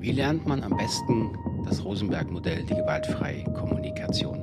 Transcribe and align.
Wie 0.00 0.12
lernt 0.12 0.46
man 0.46 0.62
am 0.62 0.78
besten 0.78 1.36
das 1.62 1.84
Rosenberg-Modell, 1.84 2.64
die 2.64 2.74
gewaltfreie 2.74 3.44
Kommunikation? 3.44 4.42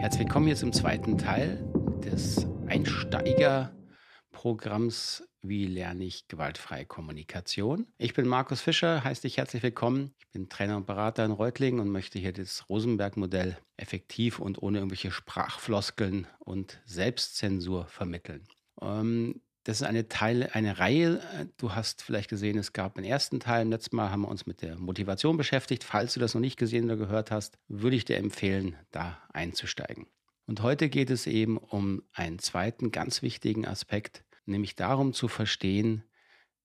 Herzlich 0.00 0.24
willkommen 0.24 0.48
jetzt 0.48 0.64
im 0.64 0.72
zweiten 0.72 1.16
Teil 1.16 1.64
des 2.04 2.44
Einsteigerprogramms 2.66 5.22
Wie 5.42 5.66
lerne 5.66 6.02
ich 6.02 6.26
gewaltfreie 6.26 6.84
Kommunikation? 6.84 7.86
Ich 7.96 8.14
bin 8.14 8.26
Markus 8.26 8.60
Fischer, 8.60 9.04
heiße 9.04 9.22
dich 9.22 9.36
herzlich 9.36 9.62
willkommen. 9.62 10.16
Ich 10.18 10.28
bin 10.30 10.48
Trainer 10.48 10.78
und 10.78 10.88
Berater 10.88 11.24
in 11.24 11.30
Reutlingen 11.30 11.78
und 11.78 11.88
möchte 11.88 12.18
hier 12.18 12.32
das 12.32 12.68
Rosenberg-Modell 12.68 13.56
effektiv 13.76 14.40
und 14.40 14.60
ohne 14.60 14.78
irgendwelche 14.78 15.12
Sprachfloskeln 15.12 16.26
und 16.40 16.82
Selbstzensur 16.86 17.86
vermitteln. 17.86 18.42
Ähm, 18.82 19.42
das 19.66 19.80
ist 19.80 19.86
eine 19.86 20.08
Teil, 20.08 20.48
eine 20.52 20.78
Reihe. 20.78 21.20
Du 21.56 21.74
hast 21.74 22.00
vielleicht 22.00 22.30
gesehen, 22.30 22.56
es 22.56 22.72
gab 22.72 22.94
den 22.94 23.02
ersten 23.02 23.40
Teil. 23.40 23.62
Im 23.62 23.70
letzten 23.70 23.96
Mal 23.96 24.12
haben 24.12 24.22
wir 24.22 24.28
uns 24.28 24.46
mit 24.46 24.62
der 24.62 24.78
Motivation 24.78 25.36
beschäftigt. 25.36 25.82
Falls 25.82 26.14
du 26.14 26.20
das 26.20 26.34
noch 26.34 26.40
nicht 26.40 26.56
gesehen 26.56 26.84
oder 26.84 26.96
gehört 26.96 27.32
hast, 27.32 27.58
würde 27.66 27.96
ich 27.96 28.04
dir 28.04 28.16
empfehlen, 28.16 28.76
da 28.92 29.18
einzusteigen. 29.32 30.06
Und 30.46 30.62
heute 30.62 30.88
geht 30.88 31.10
es 31.10 31.26
eben 31.26 31.58
um 31.58 32.04
einen 32.12 32.38
zweiten 32.38 32.92
ganz 32.92 33.22
wichtigen 33.22 33.66
Aspekt, 33.66 34.22
nämlich 34.44 34.76
darum 34.76 35.12
zu 35.12 35.26
verstehen, 35.26 36.04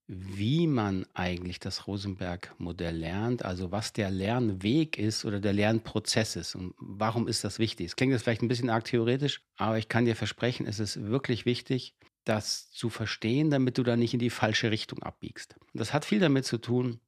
wie 0.05 0.67
man 0.67 1.07
eigentlich 1.15 1.59
das 1.59 1.87
Rosenberg-Modell 1.87 2.95
lernt, 2.95 3.43
also 3.43 3.71
was 3.71 3.93
der 3.93 4.11
Lernweg 4.11 4.99
ist 4.99 5.25
oder 5.25 5.39
der 5.39 5.53
Lernprozess 5.53 6.35
ist 6.35 6.53
und 6.53 6.75
warum 6.77 7.27
ist 7.27 7.43
das 7.43 7.57
wichtig. 7.57 7.87
Es 7.87 7.95
klingt 7.95 8.11
jetzt 8.11 8.23
vielleicht 8.23 8.43
ein 8.43 8.47
bisschen 8.47 8.69
arg 8.69 8.83
theoretisch, 8.83 9.41
aber 9.55 9.79
ich 9.79 9.89
kann 9.89 10.05
dir 10.05 10.15
versprechen, 10.15 10.67
es 10.67 10.79
ist 10.79 11.01
wirklich 11.01 11.45
wichtig, 11.47 11.95
das 12.23 12.71
zu 12.71 12.89
verstehen, 12.89 13.49
damit 13.49 13.77
du 13.77 13.83
da 13.83 13.95
nicht 13.95 14.13
in 14.13 14.19
die 14.19 14.29
falsche 14.29 14.71
Richtung 14.71 15.01
abbiegst. 15.03 15.55
Und 15.59 15.79
das 15.79 15.93
hat 15.93 16.05
viel 16.05 16.19
damit 16.19 16.45
zu 16.45 16.57
tun, 16.57 16.99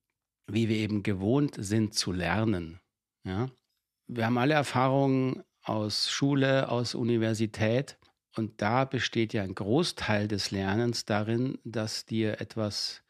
wie 0.48 0.70
wir 0.70 0.78
eben 0.78 1.04
gewohnt 1.04 1.56
sind 1.58 1.94
zu 1.94 2.12
lernen. 2.12 2.80
Ja? 3.24 3.50
Wir 4.08 4.26
haben 4.26 4.38
alle 4.38 4.56
Erfahrungen 4.56 5.44
aus 5.62 6.12
Schule, 6.12 6.70
aus 6.70 6.96
Universität 6.96 7.98
und 8.36 8.62
da 8.62 8.86
besteht 8.86 9.34
ja 9.34 9.44
ein 9.44 9.56
Großteil 9.56 10.28
des 10.28 10.52
Lernens 10.52 11.06
darin, 11.06 11.60
dass 11.64 12.06
dir 12.06 12.42
etwas 12.42 13.03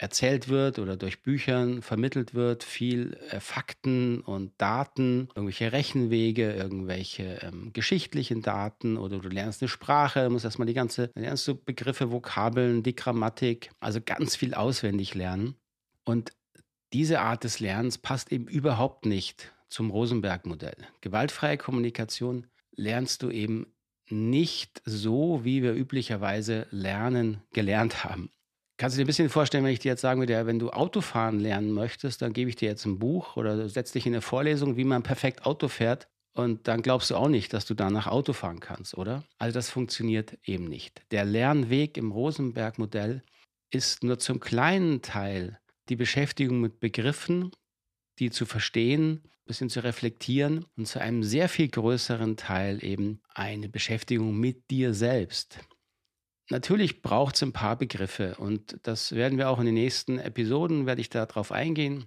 erzählt 0.00 0.48
wird 0.48 0.78
oder 0.78 0.96
durch 0.96 1.22
Büchern 1.22 1.82
vermittelt 1.82 2.32
wird, 2.32 2.64
viel 2.64 3.18
äh, 3.28 3.38
Fakten 3.38 4.22
und 4.22 4.52
Daten, 4.56 5.28
irgendwelche 5.34 5.72
Rechenwege, 5.72 6.52
irgendwelche 6.54 7.40
ähm, 7.42 7.74
geschichtlichen 7.74 8.40
Daten 8.40 8.96
oder 8.96 9.18
du 9.18 9.28
lernst 9.28 9.60
eine 9.60 9.68
Sprache, 9.68 10.30
musst 10.30 10.46
erstmal 10.46 10.66
die 10.66 10.74
ganze, 10.74 11.08
dann 11.08 11.24
lernst 11.24 11.46
du 11.46 11.54
Begriffe, 11.54 12.10
Vokabeln, 12.10 12.82
die 12.82 12.96
Grammatik, 12.96 13.70
also 13.78 14.00
ganz 14.00 14.36
viel 14.36 14.54
auswendig 14.54 15.14
lernen. 15.14 15.56
Und 16.04 16.32
diese 16.94 17.20
Art 17.20 17.44
des 17.44 17.60
Lernens 17.60 17.98
passt 17.98 18.32
eben 18.32 18.48
überhaupt 18.48 19.04
nicht 19.04 19.52
zum 19.68 19.90
Rosenberg-Modell. 19.90 20.78
Gewaltfreie 21.02 21.58
Kommunikation 21.58 22.46
lernst 22.74 23.22
du 23.22 23.28
eben 23.28 23.66
nicht 24.08 24.80
so, 24.86 25.44
wie 25.44 25.62
wir 25.62 25.74
üblicherweise 25.74 26.66
lernen, 26.70 27.42
gelernt 27.52 28.02
haben. 28.02 28.30
Kannst 28.80 28.96
du 28.96 29.00
dir 29.00 29.04
ein 29.04 29.08
bisschen 29.08 29.28
vorstellen, 29.28 29.62
wenn 29.62 29.74
ich 29.74 29.80
dir 29.80 29.90
jetzt 29.90 30.00
sagen 30.00 30.20
würde, 30.20 30.46
wenn 30.46 30.58
du 30.58 30.70
Autofahren 30.70 31.38
lernen 31.38 31.70
möchtest, 31.70 32.22
dann 32.22 32.32
gebe 32.32 32.48
ich 32.48 32.56
dir 32.56 32.70
jetzt 32.70 32.86
ein 32.86 32.98
Buch 32.98 33.36
oder 33.36 33.68
setz 33.68 33.92
dich 33.92 34.06
in 34.06 34.14
eine 34.14 34.22
Vorlesung, 34.22 34.78
wie 34.78 34.84
man 34.84 35.02
perfekt 35.02 35.44
Auto 35.44 35.68
fährt. 35.68 36.08
Und 36.32 36.66
dann 36.66 36.80
glaubst 36.80 37.10
du 37.10 37.16
auch 37.16 37.28
nicht, 37.28 37.52
dass 37.52 37.66
du 37.66 37.74
danach 37.74 38.06
Auto 38.06 38.32
fahren 38.32 38.58
kannst, 38.58 38.96
oder? 38.96 39.22
Also 39.36 39.52
das 39.52 39.68
funktioniert 39.68 40.38
eben 40.44 40.64
nicht. 40.64 41.02
Der 41.10 41.26
Lernweg 41.26 41.98
im 41.98 42.10
Rosenberg-Modell 42.10 43.22
ist 43.70 44.02
nur 44.02 44.18
zum 44.18 44.40
kleinen 44.40 45.02
Teil 45.02 45.58
die 45.90 45.96
Beschäftigung 45.96 46.62
mit 46.62 46.80
Begriffen, 46.80 47.50
die 48.18 48.30
zu 48.30 48.46
verstehen, 48.46 49.20
ein 49.24 49.44
bisschen 49.44 49.68
zu 49.68 49.84
reflektieren 49.84 50.64
und 50.78 50.86
zu 50.86 51.02
einem 51.02 51.22
sehr 51.22 51.50
viel 51.50 51.68
größeren 51.68 52.38
Teil 52.38 52.82
eben 52.82 53.20
eine 53.34 53.68
Beschäftigung 53.68 54.38
mit 54.38 54.70
dir 54.70 54.94
selbst. 54.94 55.58
Natürlich 56.50 57.00
braucht 57.00 57.36
es 57.36 57.42
ein 57.42 57.52
paar 57.52 57.76
Begriffe 57.76 58.34
und 58.36 58.78
das 58.82 59.12
werden 59.12 59.38
wir 59.38 59.48
auch 59.48 59.60
in 59.60 59.66
den 59.66 59.74
nächsten 59.74 60.18
Episoden, 60.18 60.84
werde 60.84 61.00
ich 61.00 61.08
darauf 61.08 61.52
eingehen. 61.52 62.06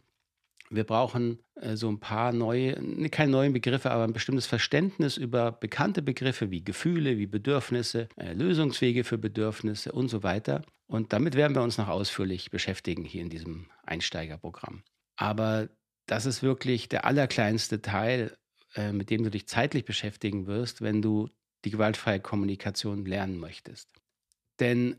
Wir 0.70 0.84
brauchen 0.84 1.40
äh, 1.56 1.78
so 1.78 1.90
ein 1.90 2.00
paar 2.00 2.34
neue, 2.34 2.74
keine 3.10 3.32
neuen 3.32 3.54
Begriffe, 3.54 3.92
aber 3.92 4.04
ein 4.04 4.12
bestimmtes 4.12 4.46
Verständnis 4.46 5.18
über 5.18 5.52
bekannte 5.52 6.02
Begriffe 6.02 6.52
wie 6.52 6.64
Gefühle, 6.64 7.18
wie 7.18 7.28
Bedürfnisse, 7.28 8.10
äh, 8.18 8.34
Lösungswege 8.34 9.06
für 9.06 9.18
Bedürfnisse 9.18 9.94
und 9.94 10.10
so 10.10 10.24
weiter. 10.24 10.64
Und 10.88 11.14
damit 11.14 11.36
werden 11.36 11.56
wir 11.56 11.62
uns 11.62 11.78
noch 11.78 11.88
ausführlich 11.88 12.52
beschäftigen 12.52 13.06
hier 13.06 13.22
in 13.22 13.30
diesem 13.30 13.68
Einsteigerprogramm. 13.86 14.84
Aber 15.16 15.70
das 16.06 16.26
ist 16.26 16.44
wirklich 16.44 16.90
der 16.90 17.06
allerkleinste 17.06 17.82
Teil, 17.82 18.36
äh, 18.76 18.92
mit 18.92 19.10
dem 19.10 19.24
du 19.24 19.30
dich 19.30 19.48
zeitlich 19.48 19.86
beschäftigen 19.86 20.48
wirst, 20.48 20.82
wenn 20.82 21.02
du 21.02 21.30
die 21.64 21.70
gewaltfreie 21.70 22.20
Kommunikation 22.20 23.06
lernen 23.06 23.38
möchtest. 23.38 24.03
Denn 24.60 24.98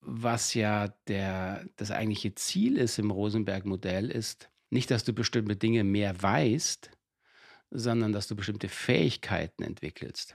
was 0.00 0.54
ja 0.54 0.88
der, 1.06 1.66
das 1.76 1.90
eigentliche 1.90 2.34
Ziel 2.34 2.76
ist 2.76 2.98
im 2.98 3.10
Rosenberg-Modell, 3.10 4.10
ist 4.10 4.48
nicht, 4.70 4.90
dass 4.90 5.04
du 5.04 5.12
bestimmte 5.12 5.56
Dinge 5.56 5.84
mehr 5.84 6.20
weißt, 6.22 6.90
sondern 7.70 8.12
dass 8.12 8.28
du 8.28 8.36
bestimmte 8.36 8.68
Fähigkeiten 8.68 9.62
entwickelst, 9.62 10.34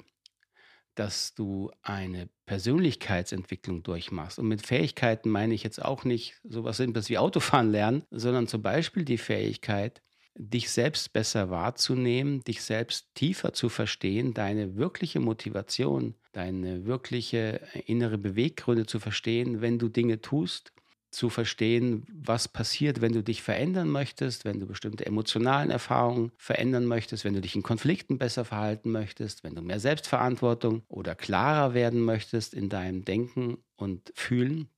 dass 0.96 1.34
du 1.34 1.72
eine 1.82 2.30
Persönlichkeitsentwicklung 2.46 3.84
durchmachst. 3.84 4.38
Und 4.38 4.48
mit 4.48 4.66
Fähigkeiten 4.66 5.30
meine 5.30 5.54
ich 5.54 5.64
jetzt 5.64 5.84
auch 5.84 6.04
nicht 6.04 6.40
sowas 6.44 6.78
Simples 6.78 7.10
wie 7.10 7.18
Autofahren 7.18 7.72
lernen, 7.72 8.04
sondern 8.12 8.48
zum 8.48 8.62
Beispiel 8.62 9.06
die 9.06 9.18
Fähigkeit, 9.18 10.02
dich 10.36 10.70
selbst 10.72 11.14
besser 11.14 11.50
wahrzunehmen, 11.50 12.42
dich 12.42 12.62
selbst 12.64 13.14
tiefer 13.16 13.54
zu 13.54 13.70
verstehen, 13.70 14.34
deine 14.34 14.76
wirkliche 14.76 15.20
Motivation, 15.20 16.16
deine 16.32 16.86
wirkliche 16.86 17.62
innere 17.86 18.18
Beweggründe 18.18 18.86
zu 18.86 19.00
verstehen, 19.00 19.62
wenn 19.62 19.80
du 19.80 19.90
Dinge 19.90 20.22
tust, 20.22 20.74
zu 21.14 21.30
verstehen, 21.30 22.06
was 22.12 22.48
passiert, 22.48 23.00
wenn 23.00 23.14
du 23.14 23.24
dich 23.24 23.44
verändern 23.44 23.90
möchtest, 23.90 24.46
wenn 24.46 24.60
du 24.60 24.66
bestimmte 24.66 25.06
emotionalen 25.06 25.70
Erfahrungen 25.70 26.32
verändern 26.38 26.86
möchtest, 26.86 27.24
wenn 27.24 27.36
du 27.36 27.42
dich 27.42 27.56
in 27.56 27.62
Konflikten 27.64 28.18
besser 28.18 28.46
verhalten 28.46 28.92
möchtest, 28.92 29.44
wenn 29.44 29.56
du 29.56 29.62
mehr 29.62 29.80
Selbstverantwortung 29.80 30.82
oder 30.88 31.14
klarer 31.14 31.74
werden 31.76 32.02
möchtest 32.02 32.54
in 32.54 32.70
deinem 32.70 33.06
Denken 33.06 33.58
und 33.76 34.12
Fühlen. 34.16 34.70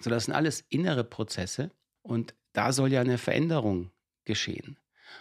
So, 0.00 0.08
das 0.08 0.26
sind 0.26 0.34
alles 0.34 0.60
innere 0.68 1.04
Prozesse 1.04 1.72
und 2.02 2.34
da 2.52 2.72
soll 2.72 2.92
ja 2.92 3.00
eine 3.00 3.18
Veränderung 3.18 3.90
geschehen. 4.24 4.76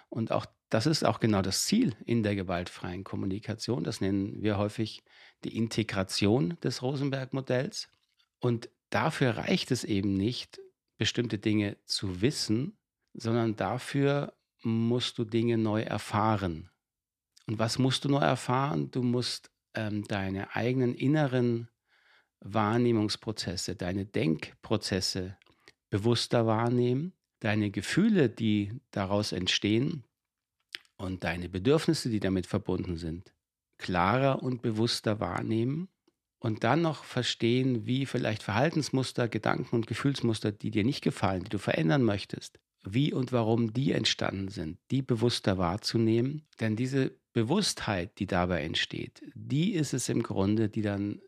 Und 0.09 0.31
auch 0.31 0.45
das 0.69 0.85
ist 0.85 1.03
auch 1.03 1.19
genau 1.19 1.41
das 1.41 1.65
Ziel 1.65 1.95
in 2.05 2.23
der 2.23 2.35
gewaltfreien 2.35 3.03
Kommunikation. 3.03 3.83
Das 3.83 3.99
nennen 3.99 4.41
wir 4.41 4.57
häufig 4.57 5.03
die 5.43 5.57
Integration 5.57 6.57
des 6.63 6.81
Rosenberg-Modells. 6.81 7.89
Und 8.39 8.69
dafür 8.89 9.37
reicht 9.37 9.71
es 9.71 9.83
eben 9.83 10.13
nicht, 10.13 10.61
bestimmte 10.97 11.39
Dinge 11.39 11.77
zu 11.85 12.21
wissen, 12.21 12.77
sondern 13.13 13.55
dafür 13.55 14.33
musst 14.63 15.17
du 15.17 15.25
Dinge 15.25 15.57
neu 15.57 15.81
erfahren. 15.81 16.69
Und 17.47 17.59
was 17.59 17.79
musst 17.79 18.05
du 18.05 18.09
neu 18.09 18.19
erfahren? 18.19 18.91
Du 18.91 19.01
musst 19.01 19.51
ähm, 19.73 20.03
deine 20.05 20.55
eigenen 20.55 20.93
inneren 20.93 21.69
Wahrnehmungsprozesse, 22.39 23.75
deine 23.75 24.05
Denkprozesse 24.05 25.37
bewusster 25.89 26.45
wahrnehmen, 26.45 27.13
deine 27.41 27.69
Gefühle, 27.69 28.29
die 28.29 28.71
daraus 28.91 29.33
entstehen, 29.33 30.05
und 31.01 31.23
deine 31.23 31.49
Bedürfnisse, 31.49 32.09
die 32.09 32.19
damit 32.19 32.47
verbunden 32.47 32.95
sind, 32.95 33.33
klarer 33.77 34.43
und 34.43 34.61
bewusster 34.61 35.19
wahrnehmen 35.19 35.89
und 36.39 36.63
dann 36.63 36.81
noch 36.81 37.03
verstehen, 37.03 37.85
wie 37.85 38.05
vielleicht 38.05 38.43
Verhaltensmuster, 38.43 39.27
Gedanken 39.27 39.75
und 39.75 39.87
Gefühlsmuster, 39.87 40.51
die 40.51 40.71
dir 40.71 40.83
nicht 40.83 41.01
gefallen, 41.03 41.43
die 41.43 41.49
du 41.49 41.57
verändern 41.57 42.03
möchtest, 42.03 42.59
wie 42.83 43.13
und 43.13 43.31
warum 43.31 43.73
die 43.73 43.91
entstanden 43.91 44.49
sind, 44.49 44.77
die 44.91 45.01
bewusster 45.01 45.57
wahrzunehmen. 45.57 46.47
Denn 46.59 46.75
diese 46.75 47.15
Bewusstheit, 47.33 48.19
die 48.19 48.27
dabei 48.27 48.63
entsteht, 48.63 49.23
die 49.33 49.73
ist 49.73 49.93
es 49.93 50.07
im 50.09 50.21
Grunde, 50.21 50.69
die 50.69 50.81
dann 50.81 51.21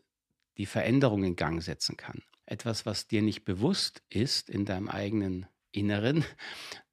die 0.56 0.66
Veränderung 0.66 1.24
in 1.24 1.36
Gang 1.36 1.62
setzen 1.62 1.96
kann. 1.96 2.22
Etwas, 2.46 2.86
was 2.86 3.08
dir 3.08 3.22
nicht 3.22 3.44
bewusst 3.44 4.02
ist 4.08 4.50
in 4.50 4.64
deinem 4.64 4.88
eigenen 4.88 5.46
Inneren, 5.74 6.24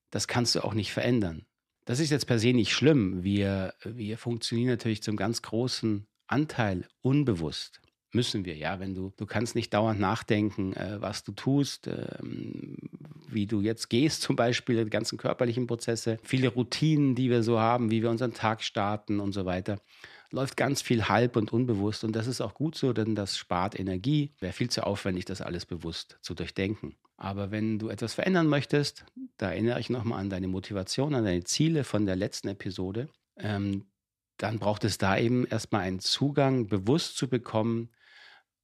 das 0.10 0.28
kannst 0.28 0.56
du 0.56 0.64
auch 0.64 0.74
nicht 0.74 0.92
verändern. 0.92 1.46
Das 1.86 2.00
ist 2.00 2.10
jetzt 2.12 2.28
per 2.28 2.40
se 2.40 2.54
nicht 2.54 2.74
schlimm. 2.74 3.24
Wir, 3.24 3.74
wir 3.84 4.18
funktionieren 4.18 4.70
natürlich 4.70 5.02
zum 5.02 5.16
ganz 5.16 5.42
großen 5.42 6.06
Anteil 6.28 6.88
unbewusst. 7.02 7.82
Müssen 8.14 8.46
wir, 8.46 8.56
ja. 8.56 8.80
Wenn 8.80 8.94
du, 8.94 9.14
du 9.16 9.26
kannst 9.26 9.56
nicht 9.56 9.74
dauernd 9.74 10.00
nachdenken, 10.00 10.74
äh, 10.74 10.98
was 11.00 11.24
du 11.24 11.32
tust, 11.32 11.88
ähm, 11.88 12.78
wie 13.30 13.48
du 13.48 13.62
jetzt 13.62 13.90
gehst, 13.90 14.22
zum 14.22 14.36
Beispiel, 14.36 14.84
die 14.84 14.90
ganzen 14.90 15.18
körperlichen 15.18 15.66
Prozesse, 15.66 16.18
viele 16.24 16.50
Routinen, 16.50 17.16
die 17.16 17.30
wir 17.30 17.42
so 17.42 17.60
haben, 17.60 17.90
wie 17.90 18.02
wir 18.02 18.10
unseren 18.10 18.34
Tag 18.34 18.64
starten 18.64 19.22
und 19.22 19.32
so 19.32 19.46
weiter. 19.46 19.80
Läuft 20.32 20.58
ganz 20.58 20.82
viel 20.82 21.08
halb 21.10 21.36
und 21.36 21.54
unbewusst. 21.54 22.04
Und 22.04 22.16
das 22.16 22.28
ist 22.28 22.42
auch 22.42 22.54
gut 22.54 22.76
so, 22.76 22.94
denn 22.94 23.16
das 23.16 23.38
spart 23.38 23.80
Energie. 23.80 24.34
Wäre 24.40 24.54
viel 24.54 24.70
zu 24.70 24.86
aufwendig, 24.86 25.26
das 25.26 25.42
alles 25.42 25.66
bewusst 25.66 26.18
zu 26.22 26.34
durchdenken. 26.34 26.96
Aber 27.18 27.52
wenn 27.52 27.78
du 27.78 27.90
etwas 27.90 28.14
verändern 28.14 28.48
möchtest, 28.48 29.06
da 29.38 29.52
erinnere 29.52 29.80
ich 29.80 29.90
nochmal 29.90 30.20
an 30.20 30.30
deine 30.30 30.48
Motivation, 30.48 31.14
an 31.14 31.26
deine 31.26 31.44
Ziele 31.44 31.84
von 31.84 32.06
der 32.06 32.16
letzten 32.16 32.48
Episode, 32.48 33.10
ähm, 33.38 33.86
dann 34.38 34.58
braucht 34.58 34.84
es 34.86 34.98
da 34.98 35.18
eben 35.18 35.46
erstmal 35.46 35.82
einen 35.82 36.00
Zugang, 36.00 36.68
bewusst 36.68 37.18
zu 37.18 37.30
bekommen, 37.30 37.90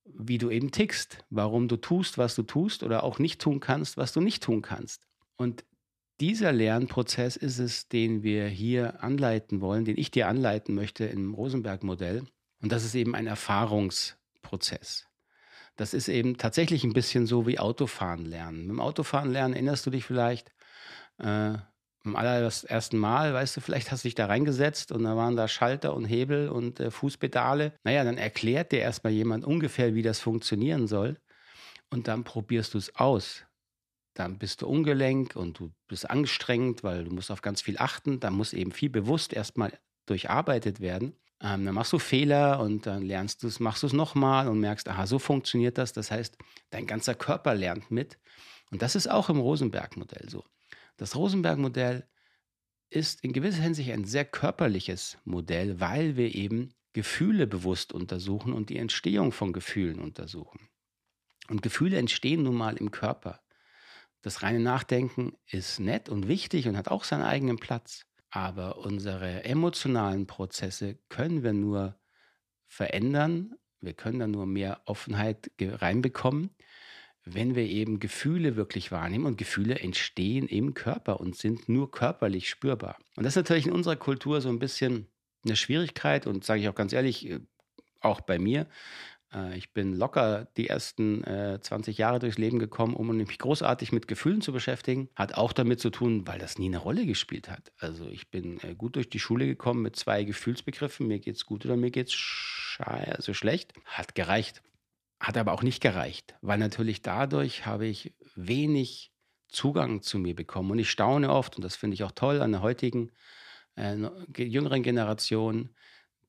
wie 0.05 0.37
du 0.37 0.49
eben 0.49 0.71
tickst, 0.71 1.23
warum 1.29 1.67
du 1.67 1.77
tust, 1.77 2.17
was 2.17 2.33
du 2.33 2.43
tust 2.43 2.81
oder 2.81 3.03
auch 3.03 3.19
nicht 3.19 3.41
tun 3.41 3.59
kannst, 3.59 3.97
was 3.97 4.13
du 4.13 4.21
nicht 4.21 4.41
tun 4.41 4.61
kannst. 4.61 5.03
Und 5.35 5.65
dieser 6.19 6.51
Lernprozess 6.51 7.35
ist 7.35 7.59
es, 7.59 7.87
den 7.87 8.23
wir 8.23 8.47
hier 8.47 9.03
anleiten 9.03 9.61
wollen, 9.61 9.85
den 9.85 9.97
ich 9.97 10.11
dir 10.11 10.27
anleiten 10.27 10.73
möchte 10.73 11.05
im 11.05 11.33
Rosenberg-Modell. 11.33 12.23
Und 12.61 12.71
das 12.71 12.83
ist 12.83 12.95
eben 12.95 13.15
ein 13.15 13.27
Erfahrungsprozess. 13.27 15.07
Das 15.75 15.93
ist 15.93 16.07
eben 16.07 16.37
tatsächlich 16.37 16.83
ein 16.83 16.93
bisschen 16.93 17.27
so 17.27 17.45
wie 17.45 17.59
Autofahren 17.59 18.25
lernen. 18.25 18.61
Mit 18.61 18.69
dem 18.69 18.79
Autofahren 18.79 19.31
lernen 19.31 19.53
erinnerst 19.53 19.85
du 19.85 19.91
dich 19.91 20.05
vielleicht 20.05 20.51
äh, 21.19 21.53
beim 22.03 22.15
allerersten 22.15 22.97
Mal, 22.97 23.33
weißt 23.33 23.57
du, 23.57 23.61
vielleicht 23.61 23.91
hast 23.91 24.03
du 24.03 24.07
dich 24.07 24.15
da 24.15 24.25
reingesetzt 24.25 24.91
und 24.91 25.03
da 25.03 25.15
waren 25.15 25.35
da 25.35 25.47
Schalter 25.47 25.93
und 25.93 26.05
Hebel 26.05 26.49
und 26.49 26.79
äh, 26.79 26.89
Fußpedale. 26.89 27.73
Naja, 27.83 28.03
dann 28.03 28.17
erklärt 28.17 28.71
dir 28.71 28.79
erstmal 28.79 29.13
jemand 29.13 29.45
ungefähr, 29.45 29.93
wie 29.93 30.01
das 30.01 30.19
funktionieren 30.19 30.87
soll. 30.87 31.17
Und 31.89 32.07
dann 32.07 32.23
probierst 32.23 32.73
du 32.73 32.79
es 32.79 32.95
aus 32.95 33.46
dann 34.17 34.39
bist 34.39 34.61
du 34.61 34.67
ungelenk 34.67 35.35
und 35.35 35.59
du 35.59 35.71
bist 35.87 36.09
angestrengt, 36.09 36.83
weil 36.83 37.03
du 37.03 37.13
musst 37.13 37.29
auf 37.29 37.41
ganz 37.41 37.61
viel 37.61 37.77
achten. 37.77 38.19
Da 38.19 38.31
muss 38.31 38.53
eben 38.53 38.71
viel 38.71 38.89
bewusst 38.89 39.31
erstmal 39.31 39.77
durcharbeitet 40.07 40.79
werden. 40.79 41.13
Ähm, 41.39 41.65
dann 41.65 41.75
machst 41.75 41.93
du 41.93 41.99
Fehler 41.99 42.59
und 42.59 42.87
dann 42.87 43.03
lernst 43.03 43.43
du 43.43 43.47
es, 43.47 43.59
machst 43.59 43.83
du 43.83 43.87
es 43.87 43.93
nochmal 43.93 44.47
und 44.47 44.59
merkst, 44.59 44.89
aha, 44.89 45.05
so 45.05 45.19
funktioniert 45.19 45.77
das. 45.77 45.93
Das 45.93 46.09
heißt, 46.09 46.35
dein 46.71 46.87
ganzer 46.87 47.13
Körper 47.13 47.53
lernt 47.53 47.91
mit. 47.91 48.17
Und 48.71 48.81
das 48.81 48.95
ist 48.95 49.07
auch 49.07 49.29
im 49.29 49.39
Rosenberg-Modell 49.39 50.29
so. 50.29 50.43
Das 50.97 51.15
Rosenberg-Modell 51.15 52.07
ist 52.89 53.23
in 53.23 53.33
gewisser 53.33 53.61
Hinsicht 53.61 53.91
ein 53.91 54.05
sehr 54.05 54.25
körperliches 54.25 55.19
Modell, 55.25 55.79
weil 55.79 56.17
wir 56.17 56.33
eben 56.33 56.73
Gefühle 56.93 57.45
bewusst 57.45 57.93
untersuchen 57.93 58.53
und 58.53 58.69
die 58.69 58.77
Entstehung 58.77 59.31
von 59.31 59.53
Gefühlen 59.53 59.99
untersuchen. 59.99 60.69
Und 61.49 61.61
Gefühle 61.61 61.97
entstehen 61.97 62.43
nun 62.43 62.55
mal 62.55 62.77
im 62.77 62.89
Körper. 62.89 63.39
Das 64.21 64.43
reine 64.43 64.59
Nachdenken 64.59 65.33
ist 65.47 65.79
nett 65.79 66.09
und 66.09 66.27
wichtig 66.27 66.67
und 66.67 66.77
hat 66.77 66.89
auch 66.89 67.03
seinen 67.03 67.23
eigenen 67.23 67.57
Platz. 67.57 68.05
Aber 68.29 68.79
unsere 68.79 69.45
emotionalen 69.45 70.27
Prozesse 70.27 70.97
können 71.09 71.43
wir 71.43 71.53
nur 71.53 71.97
verändern. 72.67 73.55
Wir 73.79 73.93
können 73.93 74.19
da 74.19 74.27
nur 74.27 74.45
mehr 74.45 74.81
Offenheit 74.85 75.51
reinbekommen, 75.61 76.49
wenn 77.23 77.55
wir 77.55 77.63
eben 77.63 77.99
Gefühle 77.99 78.55
wirklich 78.55 78.91
wahrnehmen. 78.91 79.25
Und 79.25 79.37
Gefühle 79.37 79.79
entstehen 79.79 80.47
im 80.47 80.73
Körper 80.73 81.19
und 81.19 81.35
sind 81.35 81.69
nur 81.69 81.91
körperlich 81.91 82.49
spürbar. 82.49 82.97
Und 83.15 83.23
das 83.23 83.33
ist 83.33 83.37
natürlich 83.37 83.67
in 83.67 83.73
unserer 83.73 83.95
Kultur 83.95 84.41
so 84.41 84.49
ein 84.49 84.59
bisschen 84.59 85.07
eine 85.45 85.55
Schwierigkeit 85.55 86.27
und 86.27 86.43
sage 86.43 86.61
ich 86.61 86.69
auch 86.69 86.75
ganz 86.75 86.93
ehrlich, 86.93 87.29
äh, 87.29 87.39
auch 88.01 88.21
bei 88.21 88.37
mir, 88.39 88.67
ich 89.55 89.73
bin 89.73 89.93
locker 89.93 90.47
die 90.55 90.67
ersten 90.67 91.23
äh, 91.23 91.59
20 91.61 91.97
Jahre 91.97 92.19
durchs 92.19 92.37
Leben 92.37 92.59
gekommen, 92.59 92.95
um 92.95 93.15
mich 93.15 93.37
großartig 93.37 93.91
mit 93.91 94.07
Gefühlen 94.07 94.41
zu 94.41 94.53
beschäftigen. 94.53 95.09
Hat 95.15 95.35
auch 95.35 95.51
damit 95.51 95.81
zu 95.81 95.89
tun, 95.89 96.25
weil 96.25 96.39
das 96.39 96.57
nie 96.57 96.67
eine 96.67 96.77
Rolle 96.77 97.05
gespielt 97.05 97.49
hat. 97.49 97.71
Also 97.77 98.07
ich 98.07 98.31
bin 98.31 98.59
äh, 98.61 98.73
gut 98.73 98.95
durch 98.95 99.09
die 99.09 99.19
Schule 99.19 99.45
gekommen 99.45 99.81
mit 99.81 99.97
zwei 99.97 100.23
Gefühlsbegriffen. 100.23 101.07
Mir 101.07 101.19
geht's 101.19 101.45
gut 101.45 101.65
oder 101.65 101.75
mir 101.75 101.91
geht's 101.91 102.17
also 102.79 103.33
schlecht. 103.33 103.73
Hat 103.85 104.15
gereicht. 104.15 104.61
Hat 105.19 105.35
aber 105.35 105.51
auch 105.53 105.63
nicht 105.63 105.81
gereicht, 105.81 106.35
weil 106.41 106.59
natürlich 106.59 107.01
dadurch 107.01 107.65
habe 107.65 107.87
ich 107.87 108.13
wenig 108.35 109.11
Zugang 109.49 110.03
zu 110.03 110.19
mir 110.19 110.35
bekommen. 110.35 110.71
Und 110.71 110.79
ich 110.79 110.89
staune 110.89 111.31
oft, 111.31 111.55
und 111.55 111.63
das 111.63 111.75
finde 111.75 111.95
ich 111.95 112.03
auch 112.03 112.11
toll 112.11 112.41
an 112.41 112.51
der 112.51 112.61
heutigen 112.61 113.11
äh, 113.75 113.95
jüngeren 114.37 114.83
Generation, 114.83 115.75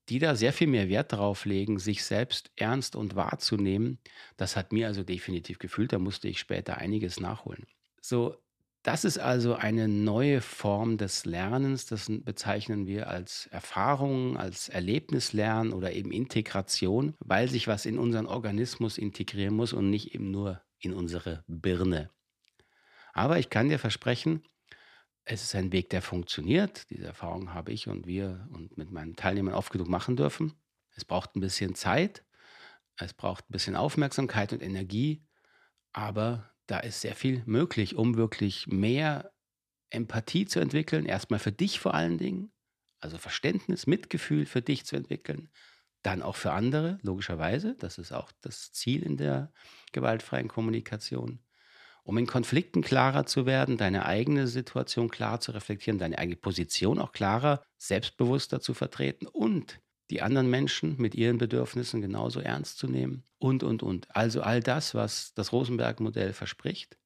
die 0.09 0.19
da 0.19 0.35
sehr 0.35 0.53
viel 0.53 0.67
mehr 0.67 0.89
Wert 0.89 1.13
darauf 1.13 1.45
legen, 1.45 1.79
sich 1.79 2.03
selbst 2.03 2.51
ernst 2.55 2.95
und 2.95 3.15
wahrzunehmen. 3.15 3.99
Das 4.37 4.55
hat 4.55 4.71
mir 4.71 4.87
also 4.87 5.03
definitiv 5.03 5.59
gefühlt, 5.59 5.93
da 5.93 5.99
musste 5.99 6.27
ich 6.27 6.39
später 6.39 6.77
einiges 6.77 7.19
nachholen. 7.19 7.67
So, 8.01 8.35
das 8.81 9.03
ist 9.03 9.17
also 9.17 9.55
eine 9.55 9.87
neue 9.87 10.39
Form 10.39 10.97
des 10.97 11.25
Lernens, 11.25 11.85
das 11.85 12.07
bezeichnen 12.09 12.87
wir 12.87 13.09
als 13.09 13.47
Erfahrung, 13.47 14.37
als 14.37 14.69
Erlebnislernen 14.69 15.73
oder 15.73 15.91
eben 15.91 16.11
Integration, 16.11 17.13
weil 17.19 17.49
sich 17.49 17.67
was 17.67 17.85
in 17.85 17.99
unseren 17.99 18.25
Organismus 18.25 18.97
integrieren 18.97 19.53
muss 19.53 19.73
und 19.73 19.89
nicht 19.89 20.15
eben 20.15 20.31
nur 20.31 20.61
in 20.79 20.93
unsere 20.93 21.43
Birne. 21.47 22.09
Aber 23.11 23.37
ich 23.37 23.49
kann 23.49 23.67
dir 23.67 23.79
versprechen, 23.79 24.43
es 25.31 25.43
ist 25.43 25.53
ein 25.53 25.71
Weg, 25.71 25.91
der 25.91 26.01
funktioniert. 26.01 26.89
Diese 26.89 27.05
Erfahrung 27.05 27.53
habe 27.53 27.71
ich 27.71 27.87
und 27.87 28.07
wir 28.07 28.47
und 28.51 28.77
mit 28.77 28.89
meinen 28.89 29.15
Teilnehmern 29.15 29.53
oft 29.53 29.71
genug 29.71 29.87
machen 29.87 30.15
dürfen. 30.15 30.53
Es 30.95 31.05
braucht 31.05 31.35
ein 31.35 31.39
bisschen 31.39 31.75
Zeit, 31.75 32.25
es 32.97 33.13
braucht 33.13 33.47
ein 33.47 33.51
bisschen 33.53 33.75
Aufmerksamkeit 33.75 34.53
und 34.53 34.63
Energie, 34.63 35.23
aber 35.93 36.49
da 36.65 36.79
ist 36.79 37.01
sehr 37.01 37.15
viel 37.15 37.43
möglich, 37.45 37.95
um 37.95 38.17
wirklich 38.17 38.65
mehr 38.67 39.31
Empathie 39.91 40.45
zu 40.45 40.59
entwickeln. 40.59 41.05
Erstmal 41.05 41.39
für 41.39 41.51
dich 41.51 41.79
vor 41.79 41.93
allen 41.93 42.17
Dingen, 42.17 42.51
also 42.99 43.19
Verständnis, 43.19 43.85
Mitgefühl 43.85 44.47
für 44.47 44.63
dich 44.63 44.85
zu 44.85 44.95
entwickeln. 44.95 45.49
Dann 46.01 46.23
auch 46.23 46.37
für 46.37 46.53
andere, 46.53 46.97
logischerweise. 47.03 47.75
Das 47.75 47.99
ist 47.99 48.13
auch 48.13 48.31
das 48.41 48.71
Ziel 48.71 49.03
in 49.03 49.15
der 49.15 49.53
gewaltfreien 49.91 50.47
Kommunikation 50.47 51.39
um 52.09 52.17
in 52.17 52.25
Konflikten 52.25 52.81
klarer 52.81 53.27
zu 53.27 53.45
werden, 53.45 53.77
deine 53.77 54.07
eigene 54.07 54.47
Situation 54.47 55.09
klar 55.09 55.41
zu 55.41 55.51
reflektieren, 55.51 55.99
deine 55.99 56.17
eigene 56.17 56.37
Position 56.37 56.97
auch 56.97 57.11
klarer, 57.11 57.61
selbstbewusster 57.77 58.61
zu 58.61 58.73
vertreten 58.73 59.27
und 59.27 59.79
die 60.09 60.23
anderen 60.23 60.49
Menschen 60.49 60.95
mit 60.97 61.13
ihren 61.13 61.37
Bedürfnissen 61.37 62.01
genauso 62.01 62.39
ernst 62.39 62.79
zu 62.79 62.87
nehmen 62.87 63.25
und, 63.37 63.61
und, 63.61 63.83
und. 63.83 64.07
Also 64.15 64.41
all 64.41 64.59
das, 64.59 64.95
was 64.95 65.35
das 65.35 65.53
Rosenberg-Modell 65.53 66.33
verspricht, 66.33 66.97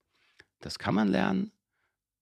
das 0.61 0.79
kann 0.79 0.95
man 0.95 1.09
lernen. 1.09 1.51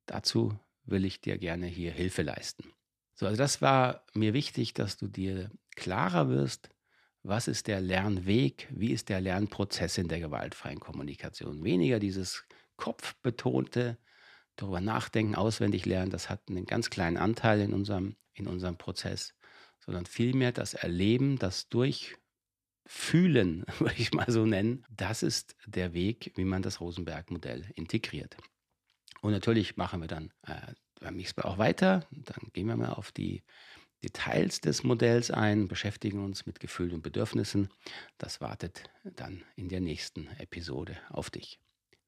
Dazu 0.07 0.57
will 0.83 1.05
ich 1.05 1.21
dir 1.21 1.37
gerne 1.37 1.67
hier 1.67 1.91
Hilfe 1.91 2.23
leisten. 2.23 2.73
So, 3.13 3.27
also 3.27 3.37
das 3.37 3.61
war 3.61 4.07
mir 4.15 4.33
wichtig, 4.33 4.73
dass 4.73 4.97
du 4.97 5.07
dir 5.07 5.51
klarer 5.75 6.29
wirst, 6.29 6.69
was 7.21 7.47
ist 7.47 7.67
der 7.67 7.79
Lernweg, 7.79 8.67
wie 8.71 8.89
ist 8.89 9.09
der 9.09 9.21
Lernprozess 9.21 9.99
in 9.99 10.07
der 10.07 10.19
gewaltfreien 10.19 10.79
Kommunikation. 10.79 11.63
Weniger 11.63 11.99
dieses 11.99 12.43
kopfbetonte 12.77 13.97
darüber 14.55 14.81
nachdenken, 14.81 15.35
auswendig 15.35 15.85
lernen, 15.85 16.11
das 16.11 16.29
hat 16.29 16.41
einen 16.49 16.65
ganz 16.65 16.89
kleinen 16.89 17.17
Anteil 17.17 17.61
in 17.61 17.73
unserem, 17.73 18.15
in 18.33 18.47
unserem 18.47 18.77
Prozess, 18.77 19.33
sondern 19.79 20.05
vielmehr 20.05 20.51
das 20.51 20.73
Erleben, 20.73 21.37
das 21.39 21.69
Durchfühlen, 21.69 23.65
würde 23.79 23.95
ich 23.97 24.13
mal 24.13 24.29
so 24.29 24.45
nennen, 24.45 24.85
das 24.89 25.23
ist 25.23 25.55
der 25.65 25.93
Weg, 25.93 26.31
wie 26.35 26.45
man 26.45 26.61
das 26.61 26.79
Rosenberg-Modell 26.79 27.71
integriert. 27.75 28.37
Und 29.21 29.31
natürlich 29.31 29.77
machen 29.77 30.01
wir 30.01 30.07
dann 30.07 30.31
äh, 30.47 30.73
beim 30.99 31.21
XP 31.21 31.45
auch 31.45 31.57
weiter. 31.57 32.07
Dann 32.11 32.49
gehen 32.53 32.67
wir 32.67 32.75
mal 32.75 32.93
auf 32.93 33.11
die 33.11 33.43
Details 34.03 34.61
des 34.61 34.83
Modells 34.83 35.29
ein, 35.29 35.67
beschäftigen 35.67 36.23
uns 36.23 36.45
mit 36.47 36.59
Gefühlen 36.59 36.93
und 36.93 37.03
Bedürfnissen. 37.03 37.69
Das 38.17 38.41
wartet 38.41 38.89
dann 39.03 39.43
in 39.55 39.69
der 39.69 39.81
nächsten 39.81 40.27
Episode 40.39 40.97
auf 41.09 41.29
dich. 41.29 41.59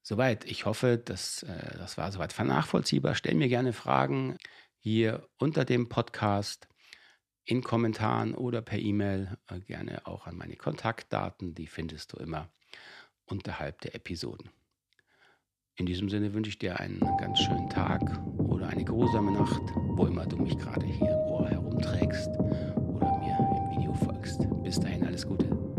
Soweit. 0.06 0.44
Ich 0.44 0.66
hoffe, 0.66 0.98
dass, 0.98 1.44
äh, 1.44 1.78
das 1.78 1.96
war 1.96 2.12
soweit 2.12 2.38
nachvollziehbar. 2.38 3.14
Stell 3.14 3.34
mir 3.34 3.48
gerne 3.48 3.72
Fragen 3.72 4.36
hier 4.78 5.26
unter 5.38 5.64
dem 5.64 5.88
Podcast 5.88 6.68
in 7.44 7.62
Kommentaren 7.62 8.34
oder 8.34 8.60
per 8.60 8.78
E-Mail. 8.78 9.38
Äh, 9.48 9.60
gerne 9.60 10.06
auch 10.06 10.26
an 10.26 10.36
meine 10.36 10.56
Kontaktdaten. 10.56 11.54
Die 11.54 11.66
findest 11.66 12.12
du 12.12 12.18
immer 12.18 12.50
unterhalb 13.24 13.80
der 13.80 13.94
Episoden. 13.94 14.50
In 15.76 15.86
diesem 15.86 16.10
Sinne 16.10 16.34
wünsche 16.34 16.50
ich 16.50 16.58
dir 16.58 16.78
einen 16.78 17.00
ganz 17.18 17.40
schönen 17.40 17.70
Tag 17.70 18.02
oder 18.36 18.68
eine 18.68 18.84
geruhsame 18.84 19.32
Nacht, 19.32 19.62
wo 19.74 20.04
immer 20.06 20.26
du 20.26 20.36
mich 20.36 20.58
gerade 20.58 20.84
hier 20.84 21.10
im 21.10 21.32
Ohr 21.32 21.48
herumträgst 21.48 22.28
oder 22.38 23.18
mir 23.20 23.38
im 23.40 23.78
Video 23.78 23.94
folgst. 23.94 24.40
Bis 24.62 24.78
dahin 24.78 25.06
alles 25.06 25.26
Gute. 25.26 25.73